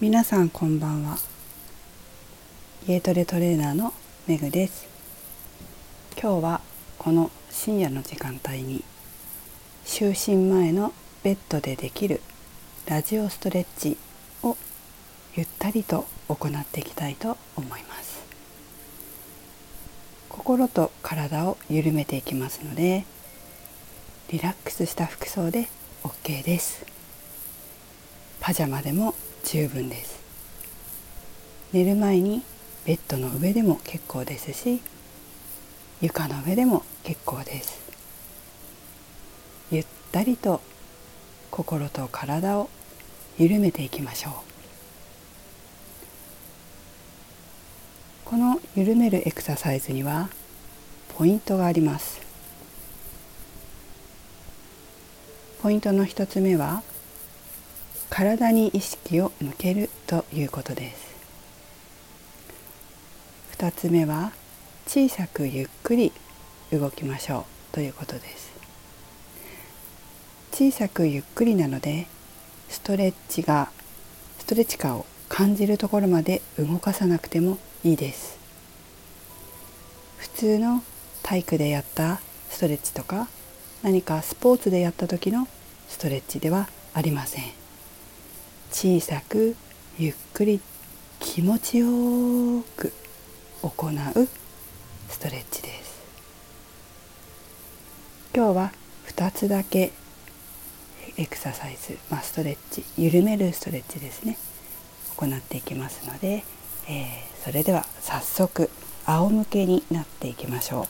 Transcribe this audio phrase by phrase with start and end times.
[0.00, 1.18] 皆さんこんばんは。
[2.86, 3.92] 家トレトレーナーの
[4.28, 4.86] めぐです。
[6.12, 6.60] 今日は
[6.98, 8.84] この深夜の時間帯に
[9.84, 10.92] 就寝前の
[11.24, 12.20] ベッドでできる
[12.86, 13.96] ラジオストレッチ
[14.44, 14.56] を
[15.34, 18.22] ゆったりと行っていきたいと思います。
[20.28, 23.04] 心と体を緩めていきますので
[24.30, 25.66] リラックスした服装で
[26.04, 26.86] OK です。
[28.38, 29.16] パジャマでも
[29.50, 30.20] 十分です。
[31.72, 32.42] 寝る前に
[32.84, 34.82] ベッドの上でも結構ですし
[36.02, 37.80] 床の上でも結構です。
[39.70, 40.60] ゆったりと
[41.50, 42.68] 心と体を
[43.38, 44.32] 緩めていきましょう。
[48.26, 50.28] この緩めるエクササイズには
[51.16, 52.20] ポイントがあります。
[55.62, 56.82] ポイントの一つ目は
[58.18, 61.16] 体に意識を向けるということです。
[63.56, 64.32] 2つ目は
[64.88, 66.10] 小さくゆっくり
[66.72, 68.50] 動きましょうということです。
[70.50, 72.08] 小さくゆっくりなので
[72.68, 73.70] ストレッチが
[74.40, 78.36] ストレッチ感を感じるところまで動かさなくてもいいです。
[80.16, 80.82] 普通の
[81.22, 82.18] 体育でやった
[82.50, 83.28] ストレッチとか
[83.84, 85.46] 何かスポーツでやった時の
[85.86, 87.67] ストレッチではありません。
[88.70, 89.56] 小さく
[89.98, 90.60] ゆっくり
[91.18, 91.86] 気持ちよ
[92.76, 92.92] く
[93.62, 94.28] 行う
[95.08, 95.98] ストレッチです。
[98.34, 98.72] 今日は
[99.08, 99.90] 2つだけ
[101.16, 104.38] エクササイズ、まあ、ストレッチ緩めるストレッチですね。
[105.16, 106.44] 行っていきますので、
[106.88, 108.70] えー、それでは早速
[109.06, 110.86] 仰向けになっていきましょう。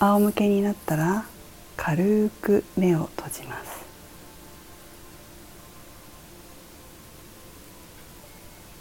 [0.00, 1.24] 仰向けになったら
[1.90, 3.82] 軽く目を閉じます。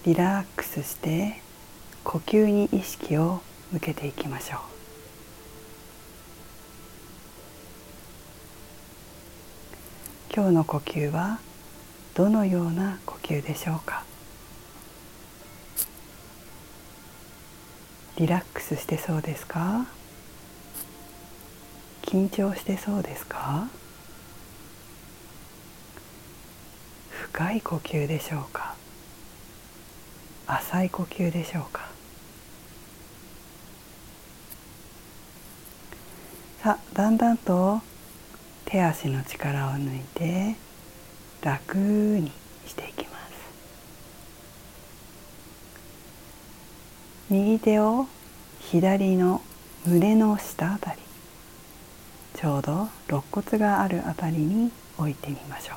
[0.06, 1.40] リラックスして
[2.04, 3.40] 呼吸に意識を
[3.72, 4.60] 向けていきましょう。
[10.36, 11.40] 今日の呼吸は
[12.14, 14.04] どのような呼吸でしょうか？
[18.18, 19.86] リラックスしてそうですか？
[22.08, 23.68] 緊張してそうですか？
[27.12, 28.76] 深い呼吸でしょうか？
[30.48, 31.90] 浅い呼吸でしょうか？
[36.64, 37.82] さあだんだんと
[38.64, 40.56] 手足の力を抜いて
[41.42, 42.32] 楽に
[42.66, 43.18] していきます。
[47.30, 48.08] 右手を
[48.62, 49.42] 左の
[49.86, 51.00] 胸の下あたり。
[52.40, 55.74] ちょうど肋骨があるあたりに置いてみましょ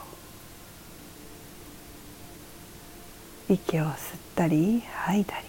[3.49, 3.55] う。
[3.55, 3.93] 息を吸っ
[4.37, 5.47] たり吐いたり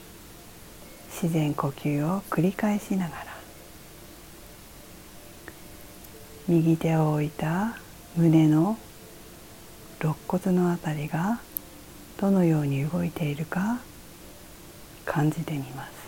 [1.12, 3.26] 自然呼吸を繰り返しながら
[6.48, 7.78] 右手を置いた
[8.16, 8.78] 胸の
[10.00, 11.42] 肋骨のあたりが
[12.20, 13.82] どのように動いているか
[15.06, 16.01] 感じてみます。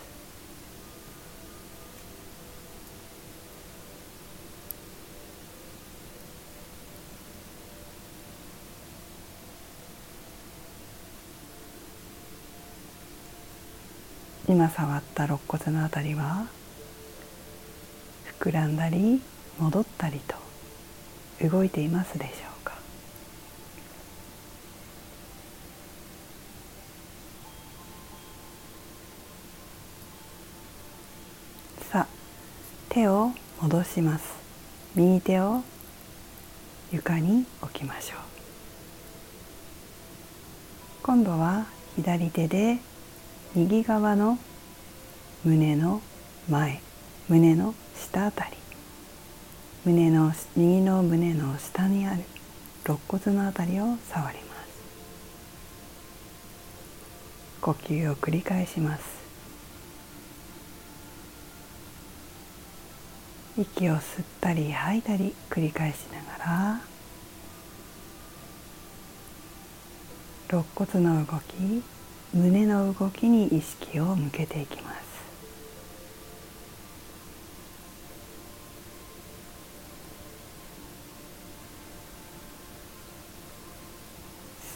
[14.46, 16.46] 今触った肋骨のあたりは
[18.40, 19.22] 膨らんだり
[19.58, 22.74] 戻ったりと動いていますでしょうか？
[31.90, 32.06] さあ
[32.90, 33.30] 手を
[33.62, 34.24] 戻します。
[34.94, 35.62] 右手を
[36.92, 38.18] 床に置きましょう。
[41.02, 41.66] 今度は
[41.96, 42.78] 左手で
[43.56, 44.36] 右側の
[45.44, 46.02] 胸の
[46.50, 46.80] 前
[47.28, 48.56] 胸の下あたり
[49.84, 52.24] 胸の右の胸の下にある
[52.84, 54.54] 肋骨のあたりを触ります。
[57.60, 59.04] 呼吸を繰り返します。
[63.56, 66.80] 息を吸ったり吐いたり繰り返しながら
[70.48, 71.93] 肋骨の動き
[72.34, 75.04] 胸の動きに意識を向けていきます。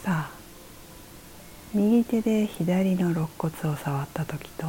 [0.03, 0.31] さあ
[1.73, 4.65] 右手で左の肋骨を触った時と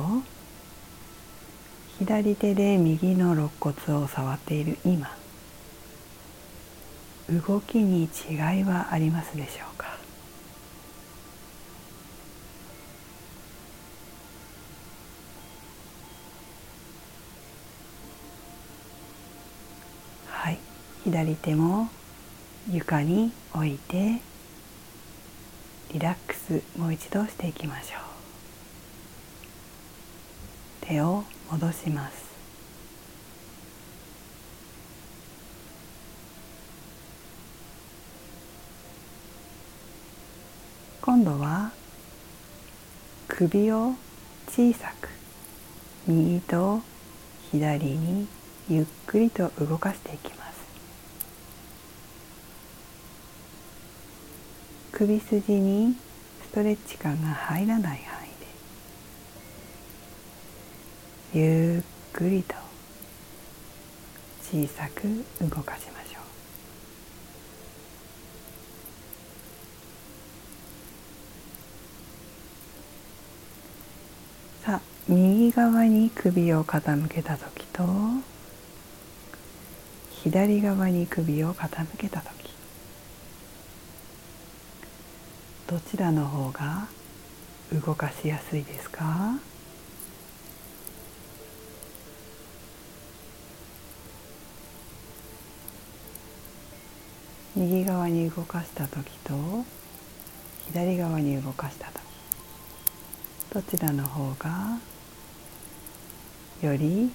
[2.01, 5.17] 左手で右の肋骨を触っている今
[7.31, 10.00] 動きに違いはありますでしょうか？
[21.05, 21.89] 左手も
[22.71, 24.21] 床に置いて
[25.93, 28.01] リラックスもう一度していきましょう。
[30.87, 32.31] 手を戻します。
[41.01, 41.73] 今度は
[43.27, 43.95] 首を
[44.49, 45.09] 小さく
[46.07, 46.83] 右と
[47.51, 48.29] 左に
[48.69, 50.50] ゆっくりと動かしていきます。
[55.01, 55.97] 首筋に
[56.43, 58.29] ストレッチ感が入らない範囲
[61.33, 61.83] でゆっ
[62.13, 62.55] くりと
[64.43, 66.21] 小さく動かしましょ
[74.63, 74.67] う。
[74.67, 77.87] さあ右側に首を傾けた時と
[80.23, 82.40] 左側に首を傾けた時。
[85.71, 86.89] どちらの方が
[87.73, 89.39] 動かしやすいですか？
[97.55, 99.33] 右側に動かした時と
[100.73, 102.03] 左側に動かした時
[103.55, 104.79] どちらの方が
[106.63, 107.13] より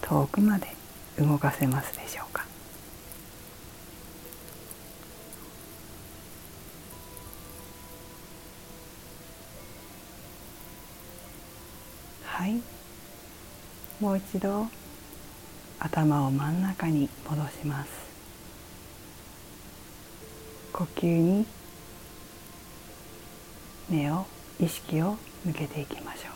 [0.00, 0.68] 遠くまで
[1.18, 2.49] 動かせますでしょうか？
[12.40, 12.62] はい。
[14.00, 14.66] もう一度
[15.78, 17.90] 頭を真ん中に戻します。
[20.72, 21.44] 呼吸に
[23.90, 24.24] 目を
[24.58, 26.32] 意識を向けていきましょう。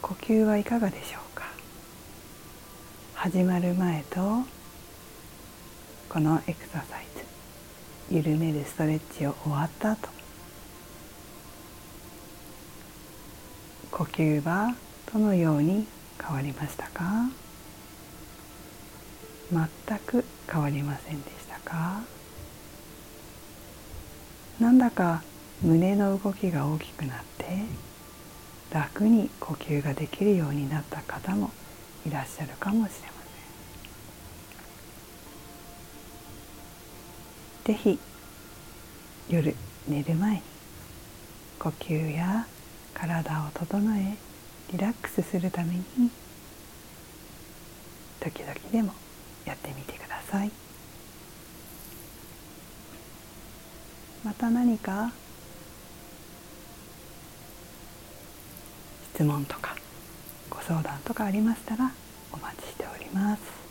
[0.00, 1.27] 呼吸はいかがでしょう？
[3.20, 4.44] 始まる前と
[6.08, 10.08] このエクササイズ緩めるストレッチを終わった後
[13.90, 14.72] 呼吸は
[15.12, 15.84] どのように
[16.24, 17.28] 変わりましたか？
[19.50, 22.02] 全く変わりませんでしたか？
[24.60, 25.24] なんだか
[25.60, 27.46] 胸の動きが大きくなって
[28.70, 31.50] 楽に呼吸ができるようになった方も
[32.08, 33.12] いらっしゃるかもしれま
[37.66, 37.74] せん。
[37.76, 37.98] ぜひ
[39.28, 39.54] 夜
[39.86, 40.42] 寝る前に
[41.58, 42.46] 呼吸や
[42.94, 44.16] 体を整え
[44.72, 46.10] リラックスするために
[48.20, 48.94] 時々でも
[49.44, 50.50] やってみてください
[54.24, 55.12] また何か
[59.14, 59.67] 質問とか
[60.68, 61.90] 相談とかありましたら
[62.30, 63.67] お待ちしております。